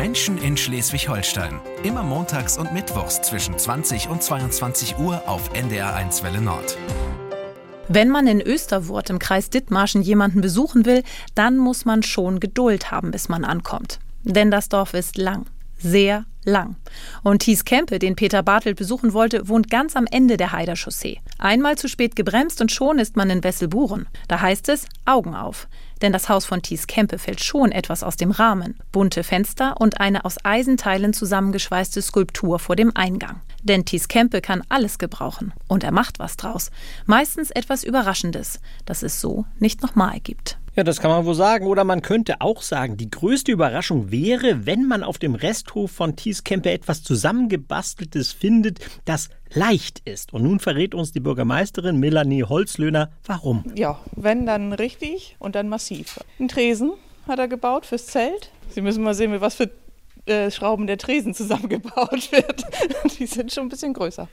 Menschen 0.00 0.38
in 0.38 0.56
Schleswig-Holstein. 0.56 1.60
Immer 1.82 2.02
montags 2.02 2.56
und 2.56 2.72
mittwochs 2.72 3.20
zwischen 3.20 3.58
20 3.58 4.08
und 4.08 4.22
22 4.22 4.96
Uhr 4.98 5.28
auf 5.28 5.52
NDR1 5.52 6.22
Welle 6.22 6.40
Nord. 6.40 6.78
Wenn 7.86 8.08
man 8.08 8.26
in 8.26 8.40
Österwurt 8.40 9.10
im 9.10 9.18
Kreis 9.18 9.50
Dithmarschen 9.50 10.00
jemanden 10.00 10.40
besuchen 10.40 10.86
will, 10.86 11.02
dann 11.34 11.58
muss 11.58 11.84
man 11.84 12.02
schon 12.02 12.40
Geduld 12.40 12.90
haben, 12.90 13.10
bis 13.10 13.28
man 13.28 13.44
ankommt. 13.44 13.98
Denn 14.22 14.50
das 14.50 14.70
Dorf 14.70 14.94
ist 14.94 15.18
lang, 15.18 15.44
sehr 15.76 16.24
lang. 16.44 16.76
Und 17.22 17.40
Thies 17.40 17.64
Kempe, 17.64 17.98
den 17.98 18.16
Peter 18.16 18.42
Bartelt 18.42 18.76
besuchen 18.76 19.12
wollte, 19.12 19.48
wohnt 19.48 19.70
ganz 19.70 19.96
am 19.96 20.06
Ende 20.10 20.36
der 20.36 20.52
Heider 20.52 20.76
Chaussee. 20.76 21.20
Einmal 21.38 21.76
zu 21.76 21.88
spät 21.88 22.16
gebremst 22.16 22.60
und 22.60 22.72
schon 22.72 22.98
ist 22.98 23.16
man 23.16 23.30
in 23.30 23.44
Wesselburen. 23.44 24.06
Da 24.28 24.40
heißt 24.40 24.68
es 24.68 24.86
Augen 25.04 25.34
auf. 25.34 25.68
Denn 26.02 26.12
das 26.12 26.28
Haus 26.28 26.46
von 26.46 26.62
Thies 26.62 26.86
Kempe 26.86 27.18
fällt 27.18 27.42
schon 27.42 27.72
etwas 27.72 28.02
aus 28.02 28.16
dem 28.16 28.30
Rahmen. 28.30 28.78
Bunte 28.90 29.22
Fenster 29.22 29.80
und 29.80 30.00
eine 30.00 30.24
aus 30.24 30.42
Eisenteilen 30.44 31.12
zusammengeschweißte 31.12 32.00
Skulptur 32.00 32.58
vor 32.58 32.76
dem 32.76 32.96
Eingang. 32.96 33.40
Denn 33.62 33.84
Thies 33.84 34.08
Kempe 34.08 34.40
kann 34.40 34.62
alles 34.70 34.98
gebrauchen. 34.98 35.52
Und 35.68 35.84
er 35.84 35.92
macht 35.92 36.18
was 36.18 36.36
draus. 36.36 36.70
Meistens 37.04 37.50
etwas 37.50 37.84
Überraschendes, 37.84 38.60
das 38.86 39.02
es 39.02 39.20
so 39.20 39.44
nicht 39.58 39.82
nochmal 39.82 40.20
gibt. 40.20 40.58
Ja, 40.80 40.84
das 40.84 40.98
kann 40.98 41.10
man 41.10 41.26
wohl 41.26 41.34
sagen. 41.34 41.66
Oder 41.66 41.84
man 41.84 42.00
könnte 42.00 42.40
auch 42.40 42.62
sagen, 42.62 42.96
die 42.96 43.10
größte 43.10 43.52
Überraschung 43.52 44.10
wäre, 44.10 44.64
wenn 44.64 44.88
man 44.88 45.02
auf 45.02 45.18
dem 45.18 45.34
Resthof 45.34 45.90
von 45.90 46.16
Thies 46.16 46.42
Kempe 46.42 46.70
etwas 46.70 47.02
zusammengebasteltes 47.02 48.32
findet, 48.32 48.78
das 49.04 49.28
leicht 49.52 49.98
ist. 50.06 50.32
Und 50.32 50.42
nun 50.42 50.58
verrät 50.58 50.94
uns 50.94 51.12
die 51.12 51.20
Bürgermeisterin 51.20 51.98
Melanie 51.98 52.44
Holzlöhner, 52.44 53.10
warum. 53.26 53.62
Ja, 53.76 54.00
wenn 54.16 54.46
dann 54.46 54.72
richtig 54.72 55.36
und 55.38 55.54
dann 55.54 55.68
massiv. 55.68 56.18
Ein 56.38 56.48
Tresen 56.48 56.92
hat 57.28 57.38
er 57.38 57.48
gebaut 57.48 57.84
fürs 57.84 58.06
Zelt. 58.06 58.50
Sie 58.70 58.80
müssen 58.80 59.04
mal 59.04 59.12
sehen, 59.12 59.32
mit 59.32 59.42
was 59.42 59.56
für 59.56 59.68
äh, 60.26 60.50
Schrauben 60.50 60.86
der 60.86 60.98
Tresen 60.98 61.34
zusammengebaut 61.34 62.32
wird. 62.32 62.64
Die 63.18 63.26
sind 63.26 63.52
schon 63.52 63.66
ein 63.66 63.68
bisschen 63.68 63.94
größer. 63.94 64.28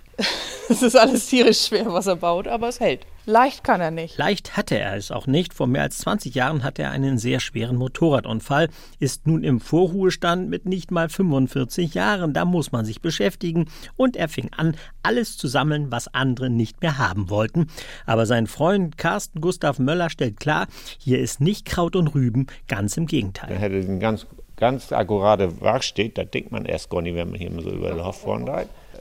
Es 0.69 0.81
ist 0.81 0.95
alles 0.95 1.27
tierisch 1.27 1.65
schwer, 1.67 1.93
was 1.93 2.07
er 2.07 2.17
baut, 2.17 2.47
aber 2.47 2.67
es 2.67 2.79
hält. 2.79 3.05
Leicht 3.25 3.65
kann 3.65 3.81
er 3.81 3.91
nicht. 3.91 4.17
Leicht 4.17 4.55
hatte 4.55 4.79
er 4.79 4.95
es 4.95 5.11
auch 5.11 5.27
nicht. 5.27 5.53
Vor 5.53 5.67
mehr 5.67 5.81
als 5.81 5.97
20 5.97 6.33
Jahren 6.33 6.63
hatte 6.63 6.83
er 6.83 6.91
einen 6.91 7.17
sehr 7.17 7.41
schweren 7.41 7.75
Motorradunfall, 7.75 8.69
ist 8.99 9.27
nun 9.27 9.43
im 9.43 9.59
Vorruhestand 9.59 10.49
mit 10.49 10.65
nicht 10.65 10.91
mal 10.91 11.09
45 11.09 11.93
Jahren. 11.93 12.33
Da 12.33 12.45
muss 12.45 12.71
man 12.71 12.85
sich 12.85 13.01
beschäftigen. 13.01 13.65
Und 13.97 14.15
er 14.15 14.29
fing 14.29 14.49
an, 14.55 14.75
alles 15.03 15.35
zu 15.35 15.47
sammeln, 15.47 15.91
was 15.91 16.13
andere 16.13 16.49
nicht 16.49 16.81
mehr 16.81 16.97
haben 16.97 17.29
wollten. 17.29 17.67
Aber 18.05 18.25
sein 18.25 18.47
Freund 18.47 18.97
Carsten 18.97 19.41
Gustav 19.41 19.77
Möller 19.77 20.09
stellt 20.09 20.39
klar, 20.39 20.67
hier 20.97 21.19
ist 21.19 21.41
nicht 21.41 21.65
Kraut 21.65 21.97
und 21.97 22.07
Rüben, 22.07 22.47
ganz 22.69 22.95
im 22.95 23.07
Gegenteil. 23.07 23.51
Er 23.51 23.59
hätte 23.59 23.75
einen 23.75 23.99
ganz 23.99 24.25
ganz 24.57 24.91
akkurate 24.91 25.61
Werksteht, 25.61 26.17
da 26.17 26.25
denkt 26.25 26.51
man 26.51 26.65
erst 26.65 26.89
gar 26.89 27.01
nicht, 27.01 27.15
wenn 27.15 27.29
man 27.29 27.39
hier 27.39 27.51
so 27.61 27.69
über 27.69 27.91
den 27.91 28.03
Hof 28.03 28.21
fahren 28.21 28.45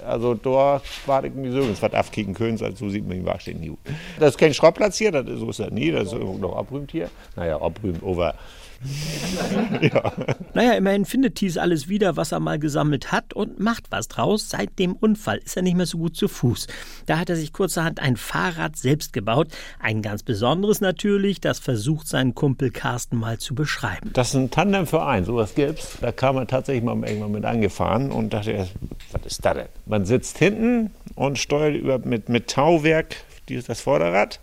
Also 0.06 0.34
da 0.34 0.80
war 1.06 1.24
ich 1.24 1.34
mir 1.34 1.52
so, 1.52 1.68
was 1.68 1.94
aufkicken 1.94 2.34
können, 2.34 2.62
also 2.62 2.76
so 2.76 2.88
sieht 2.88 3.06
man 3.06 3.18
den 3.18 3.26
Werksteht 3.26 3.58
nie. 3.58 3.72
Das 4.18 4.30
ist 4.30 4.38
kein 4.38 4.54
Schrottplatz 4.54 4.96
hier, 4.96 5.12
das 5.12 5.26
ist, 5.26 5.40
so 5.40 5.50
ist 5.50 5.60
das 5.60 5.70
nie, 5.70 5.90
das 5.90 6.12
ist 6.12 6.14
noch 6.14 6.56
abrühmt 6.56 6.92
hier. 6.92 7.10
Naja, 7.36 7.60
abrühmt, 7.60 8.02
over 8.02 8.34
ja. 9.80 10.12
Naja, 10.54 10.72
immerhin 10.72 11.04
findet 11.04 11.36
Thies 11.36 11.56
alles 11.56 11.88
wieder, 11.88 12.16
was 12.16 12.32
er 12.32 12.40
mal 12.40 12.58
gesammelt 12.58 13.12
hat 13.12 13.32
und 13.32 13.58
macht 13.58 13.86
was 13.90 14.08
draus. 14.08 14.50
Seit 14.50 14.78
dem 14.78 14.92
Unfall 14.94 15.38
ist 15.38 15.56
er 15.56 15.62
nicht 15.62 15.76
mehr 15.76 15.86
so 15.86 15.98
gut 15.98 16.16
zu 16.16 16.28
Fuß. 16.28 16.66
Da 17.06 17.18
hat 17.18 17.30
er 17.30 17.36
sich 17.36 17.52
kurzerhand 17.52 18.00
ein 18.00 18.16
Fahrrad 18.16 18.76
selbst 18.76 19.12
gebaut. 19.12 19.48
Ein 19.78 20.02
ganz 20.02 20.22
besonderes 20.22 20.80
natürlich, 20.80 21.40
das 21.40 21.58
versucht 21.58 22.08
sein 22.08 22.34
Kumpel 22.34 22.70
Carsten 22.70 23.16
mal 23.16 23.38
zu 23.38 23.54
beschreiben. 23.54 24.10
Das 24.12 24.28
ist 24.28 24.34
ein 24.34 24.50
Tandemverein, 24.50 25.24
sowas 25.24 25.54
gibt's. 25.54 25.96
Da 26.00 26.12
kam 26.12 26.36
er 26.36 26.46
tatsächlich 26.46 26.84
mal 26.84 26.96
irgendwann 27.08 27.32
mit 27.32 27.44
angefahren 27.44 28.12
und 28.12 28.32
dachte, 28.32 28.68
ist 29.26 29.44
das 29.44 29.54
denn? 29.54 29.68
Man 29.84 30.06
sitzt 30.06 30.38
hinten 30.38 30.90
und 31.14 31.38
steuert 31.38 31.76
über 31.76 31.98
mit, 31.98 32.28
mit 32.28 32.48
Tauwerk 32.48 33.16
das 33.48 33.80
Vorderrad 33.80 34.40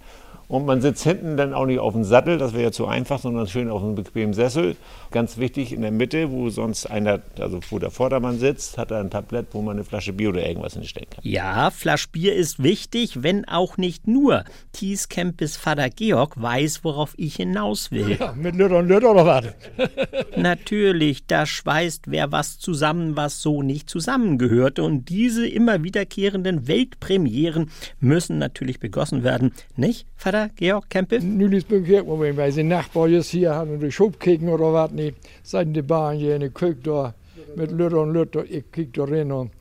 und 0.47 0.65
man 0.65 0.81
sitzt 0.81 1.03
hinten 1.03 1.37
dann 1.37 1.53
auch 1.53 1.65
nicht 1.65 1.79
auf 1.79 1.93
dem 1.93 2.03
Sattel, 2.03 2.37
das 2.37 2.53
wäre 2.53 2.63
ja 2.63 2.71
zu 2.71 2.87
einfach, 2.87 3.19
sondern 3.19 3.47
schön 3.47 3.69
auf 3.69 3.83
einem 3.83 3.95
bequemen 3.95 4.33
Sessel. 4.33 4.75
Ganz 5.11 5.37
wichtig 5.37 5.73
in 5.73 5.81
der 5.81 5.91
Mitte, 5.91 6.31
wo 6.31 6.49
sonst 6.49 6.85
einer, 6.87 7.21
also 7.39 7.59
wo 7.69 7.79
der 7.79 7.91
Vordermann 7.91 8.39
sitzt, 8.39 8.77
hat 8.77 8.91
er 8.91 8.99
ein 8.99 9.09
Tablett, 9.09 9.47
wo 9.51 9.61
man 9.61 9.77
eine 9.77 9.83
Flasche 9.83 10.13
Bier 10.13 10.29
oder 10.29 10.45
irgendwas 10.45 10.73
hinstellen 10.73 11.09
kann. 11.09 11.19
Ja, 11.23 11.71
Flasch 11.71 12.09
Bier 12.09 12.35
ist 12.35 12.61
wichtig, 12.61 13.23
wenn 13.23 13.47
auch 13.47 13.77
nicht 13.77 14.07
nur. 14.07 14.43
Thies 14.71 15.09
Kempis 15.09 15.55
Vater 15.55 15.89
Georg 15.89 16.41
weiß, 16.41 16.83
worauf 16.83 17.13
ich 17.17 17.35
hinaus 17.35 17.91
will. 17.91 18.17
Ja, 18.19 18.33
mit 18.33 18.55
Lütter 18.55 18.79
und 18.79 18.87
Lütter 18.87 19.11
oder 19.11 19.25
was? 19.25 19.45
Natürlich, 20.37 21.25
da 21.27 21.45
schweißt 21.45 22.05
wer 22.07 22.31
was 22.31 22.59
zusammen, 22.59 23.15
was 23.15 23.41
so 23.41 23.61
nicht 23.61 23.89
zusammengehörte. 23.89 24.83
Und 24.83 25.09
diese 25.09 25.47
immer 25.47 25.83
wiederkehrenden 25.83 26.67
Weltpremieren 26.67 27.71
müssen 27.99 28.37
natürlich 28.37 28.79
begossen 28.79 29.23
werden, 29.23 29.53
nicht, 29.75 30.07
Vater 30.15 30.32
verder, 30.33 30.51
Georg 30.55 30.87
Kempel? 30.87 31.19
Nu 31.21 31.55
is 31.55 31.65
bekend, 31.65 32.07
maar 32.07 32.35
wij 32.35 32.51
zijn 32.51 32.67
nachbarjes 32.67 33.31
hier 33.31 33.49
hadden 33.49 33.79
de 33.79 33.89
shop 33.89 34.17
kijken 34.19 34.49
oder 34.49 34.71
wat 34.71 34.91
niet. 34.91 35.13
Zijn 35.41 35.71
de 35.71 35.83
baan 35.83 36.15
hier 36.15 36.33
in 36.33 36.39
de 36.39 36.51
keuken 36.51 36.83
daar 36.83 37.13
met 37.55 37.71
lutter 37.71 38.01
en 38.01 38.11
lutter. 38.11 38.45
Ik 38.49 38.63
kijk 38.69 38.97
erin 38.97 39.31
en 39.31 39.51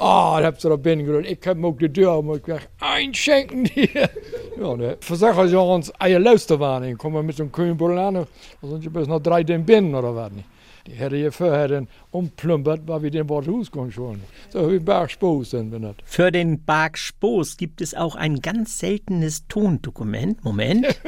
Ah, 0.00 0.06
oh, 0.06 0.38
heb 0.38 0.58
ze 0.58 0.70
er 0.70 0.80
binnen 0.80 1.06
gedaan. 1.06 1.24
Ik 1.24 1.44
heb 1.44 1.64
ook 1.64 1.78
de 1.78 1.90
deur 1.90 2.24
maar 2.24 2.36
ik 2.36 2.46
weg 2.46 2.68
einschenken 2.78 3.66
hier. 3.72 4.10
ja, 4.60 4.74
ne. 4.74 4.96
Verzeggen 4.98 5.48
ze 5.48 5.58
ons 5.58 5.90
eigen 5.90 6.22
luister 6.22 6.56
waren. 6.56 6.96
Komen 6.96 7.24
met 7.24 7.34
zo'n 7.34 7.50
koenboel 7.50 7.98
aan. 7.98 8.12
Dan 8.12 8.26
zijn 8.60 8.80
je 8.80 8.90
best 8.90 9.06
nog 9.06 9.20
drie 9.20 9.44
den 9.44 9.64
binnen 9.64 9.94
oder 9.94 10.12
wat 10.12 10.30
niet. 10.34 10.44
Umplumpert, 12.10 12.82
weil 12.86 13.02
wir 13.02 13.10
den 13.10 13.28
Wort 13.28 13.46
Husgang 13.46 13.90
schon. 13.90 14.20
So 14.50 14.70
wie 14.70 14.78
Bergspoß 14.78 15.50
sind 15.50 15.72
wir 15.72 15.78
nicht. 15.78 16.02
Für 16.04 16.32
den 16.32 16.64
Bergspoß 16.64 17.56
gibt 17.56 17.80
es 17.80 17.94
auch 17.94 18.16
ein 18.16 18.40
ganz 18.40 18.78
seltenes 18.78 19.46
Tondokument. 19.48 20.44
Moment. 20.44 20.86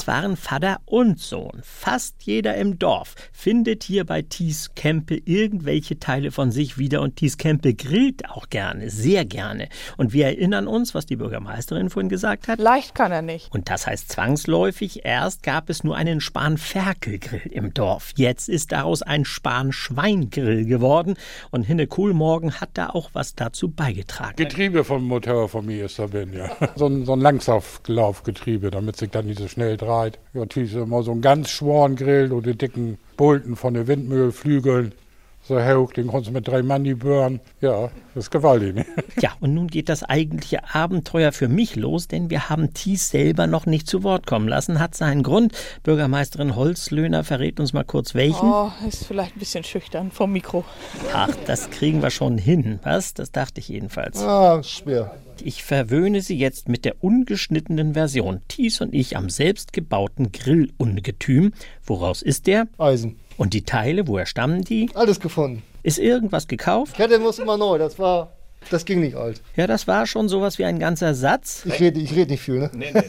das 0.00 0.06
waren 0.06 0.36
Vater 0.38 0.80
und 0.86 1.18
Sohn. 1.18 1.60
Fast 1.62 2.22
jeder 2.22 2.54
im 2.54 2.78
Dorf 2.78 3.16
findet 3.32 3.84
hier 3.84 4.06
bei 4.06 4.22
Thies 4.22 4.70
Kempe 4.74 5.20
irgendwelche 5.26 5.98
Teile 5.98 6.30
von 6.30 6.50
sich 6.50 6.78
wieder 6.78 7.02
und 7.02 7.16
Thies 7.16 7.36
Kempe 7.36 7.74
grillt 7.74 8.30
auch 8.30 8.48
gerne, 8.48 8.88
sehr 8.88 9.26
gerne. 9.26 9.68
Und 9.98 10.14
wir 10.14 10.24
erinnern 10.24 10.68
uns, 10.68 10.94
was 10.94 11.04
die 11.04 11.16
Bürgermeisterin 11.16 11.90
vorhin 11.90 12.08
gesagt 12.08 12.48
hat. 12.48 12.60
Leicht 12.60 12.94
kann 12.94 13.12
er 13.12 13.20
nicht. 13.20 13.52
Und 13.52 13.68
das 13.68 13.86
heißt 13.86 14.10
zwangsläufig, 14.10 15.04
erst 15.04 15.42
gab 15.42 15.68
es 15.68 15.84
nur 15.84 15.96
einen 15.96 16.22
Spanferkelgrill 16.22 17.50
im 17.50 17.74
Dorf. 17.74 18.12
Jetzt 18.16 18.48
ist 18.48 18.72
daraus 18.72 19.02
ein 19.02 19.26
Span-Schweingrill 19.26 20.64
geworden 20.64 21.16
und 21.50 21.64
Hinne 21.64 21.86
Kohlmorgen 21.86 22.58
hat 22.58 22.70
da 22.72 22.88
auch 22.88 23.10
was 23.12 23.34
dazu 23.34 23.68
beigetragen. 23.70 24.36
Getriebe 24.36 24.82
vom 24.82 25.04
Motor 25.04 25.50
von 25.50 25.66
mir 25.66 25.84
ist 25.84 25.98
da 25.98 26.06
bin, 26.06 26.32
ja. 26.32 26.50
So 26.76 26.86
ein, 26.86 27.04
so 27.04 27.12
ein 27.12 27.20
Langsauflaufgetriebe, 27.20 28.70
damit 28.70 28.96
sich 28.96 29.10
dann 29.10 29.26
nicht 29.26 29.38
so 29.38 29.48
schnell 29.48 29.76
dreht. 29.90 30.18
Ja, 30.32 30.40
natürlich 30.40 30.74
immer 30.74 31.02
so 31.02 31.12
ein 31.12 31.20
ganz 31.20 31.50
schworen 31.50 31.96
Grill 31.96 32.32
oder 32.32 32.54
dicken 32.54 32.98
Bolten 33.16 33.56
von 33.56 33.74
den 33.74 33.86
Windmüllflügeln 33.86 34.92
so 35.42 35.58
hoch, 35.60 35.92
den 35.92 36.06
konntest 36.06 36.30
du 36.30 36.32
mit 36.32 36.46
drei 36.46 36.62
Mann 36.62 36.84
die 36.84 36.94
böhren. 36.94 37.40
Ja, 37.60 37.90
das 38.14 38.24
ist 38.24 38.30
gewaltig. 38.30 38.74
Ne? 38.74 38.86
Ja, 39.20 39.32
und 39.40 39.54
nun 39.54 39.68
geht 39.68 39.88
das 39.88 40.02
eigentliche 40.02 40.74
Abenteuer 40.74 41.32
für 41.32 41.48
mich 41.48 41.76
los, 41.76 42.08
denn 42.08 42.30
wir 42.30 42.48
haben 42.48 42.74
Thies 42.74 43.08
selber 43.10 43.46
noch 43.46 43.66
nicht 43.66 43.86
zu 43.86 44.02
Wort 44.02 44.26
kommen 44.26 44.48
lassen. 44.48 44.78
Hat 44.78 44.94
seinen 44.94 45.22
Grund. 45.22 45.52
Bürgermeisterin 45.82 46.56
Holzlöhner 46.56 47.24
verrät 47.24 47.58
uns 47.58 47.72
mal 47.72 47.84
kurz 47.84 48.14
welchen. 48.14 48.48
Oh, 48.48 48.70
ist 48.86 49.06
vielleicht 49.06 49.36
ein 49.36 49.40
bisschen 49.40 49.64
schüchtern 49.64 50.10
vom 50.10 50.32
Mikro. 50.32 50.64
Ach, 51.12 51.34
das 51.46 51.70
kriegen 51.70 52.02
wir 52.02 52.10
schon 52.10 52.38
hin, 52.38 52.78
was? 52.82 53.14
Das 53.14 53.32
dachte 53.32 53.60
ich 53.60 53.68
jedenfalls. 53.68 54.22
Ah, 54.22 54.62
schwer. 54.62 55.14
Ich 55.42 55.64
verwöhne 55.64 56.20
Sie 56.20 56.36
jetzt 56.36 56.68
mit 56.68 56.84
der 56.84 57.02
ungeschnittenen 57.02 57.94
Version. 57.94 58.42
Thies 58.48 58.80
und 58.80 58.94
ich 58.94 59.16
am 59.16 59.30
selbstgebauten 59.30 60.32
Grillungetüm. 60.32 61.52
Woraus 61.84 62.20
ist 62.20 62.46
der? 62.46 62.68
Eisen. 62.78 63.16
Und 63.40 63.54
die 63.54 63.64
Teile, 63.64 64.06
woher 64.06 64.26
stammen 64.26 64.64
die? 64.64 64.90
Alles 64.92 65.18
gefunden. 65.18 65.62
Ist 65.82 65.98
irgendwas 65.98 66.46
gekauft? 66.46 66.94
Kette 66.94 67.18
muss 67.18 67.38
immer 67.38 67.56
neu, 67.56 67.78
das 67.78 67.98
war. 67.98 68.34
Das 68.68 68.84
ging 68.84 69.00
nicht 69.00 69.16
alt. 69.16 69.40
Ja, 69.56 69.66
das 69.66 69.88
war 69.88 70.06
schon 70.06 70.28
sowas 70.28 70.58
wie 70.58 70.66
ein 70.66 70.78
ganzer 70.78 71.14
Satz. 71.14 71.64
Ich 71.64 71.80
rede 71.80 71.98
ich 72.00 72.14
red 72.14 72.28
nicht 72.28 72.42
viel, 72.42 72.58
ne? 72.58 72.70
Nee, 72.74 72.92
nee. 72.92 73.02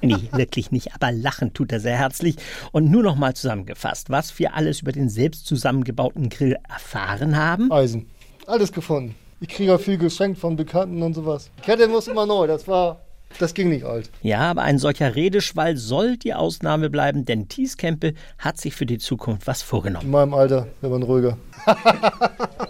nee, 0.14 0.28
wirklich 0.30 0.70
nicht, 0.70 0.94
aber 0.94 1.10
lachen 1.10 1.52
tut 1.54 1.72
er 1.72 1.80
sehr 1.80 1.98
herzlich. 1.98 2.36
Und 2.70 2.88
nur 2.88 3.02
noch 3.02 3.16
mal 3.16 3.34
zusammengefasst, 3.34 4.10
was 4.10 4.38
wir 4.38 4.54
alles 4.54 4.82
über 4.82 4.92
den 4.92 5.08
selbst 5.08 5.44
zusammengebauten 5.46 6.28
Grill 6.28 6.56
erfahren 6.72 7.36
haben. 7.36 7.72
Eisen. 7.72 8.08
Alles 8.46 8.70
gefunden. 8.70 9.16
Ich 9.40 9.48
kriege 9.48 9.74
auch 9.74 9.80
viel 9.80 9.98
geschenkt 9.98 10.38
von 10.38 10.54
Bekannten 10.54 11.02
und 11.02 11.14
sowas. 11.14 11.50
Kette 11.62 11.88
muss 11.88 12.06
immer 12.06 12.26
neu, 12.26 12.46
das 12.46 12.68
war 12.68 13.00
das 13.38 13.54
ging 13.54 13.68
nicht 13.68 13.84
alt. 13.84 14.10
Ja, 14.22 14.50
aber 14.50 14.62
ein 14.62 14.78
solcher 14.78 15.14
Redeschwall 15.14 15.76
soll 15.76 16.16
die 16.16 16.34
Ausnahme 16.34 16.90
bleiben, 16.90 17.24
denn 17.24 17.48
Thies 17.48 17.76
Kempe 17.76 18.14
hat 18.38 18.58
sich 18.58 18.74
für 18.74 18.86
die 18.86 18.98
Zukunft 18.98 19.46
was 19.46 19.62
vorgenommen. 19.62 20.06
In 20.06 20.10
meinem 20.10 20.34
Alter 20.34 20.66
wird 20.80 20.92
man 20.92 21.02
ruhiger. 21.02 21.36